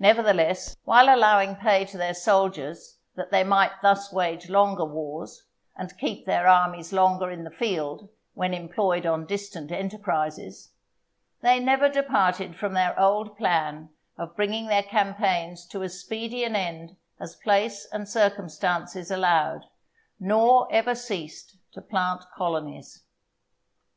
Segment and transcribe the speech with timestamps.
[0.00, 5.44] Nevertheless, while allowing pay to their soldiers that they might thus wage longer wars,
[5.76, 10.72] and keep their armies longer in the field when employed on distant enterprises,
[11.42, 16.56] they never departed from their old plan of bringing their campaigns to as speedy an
[16.56, 19.64] end as place and circumstances allowed,
[20.18, 23.04] nor ever ceased to plant colonies.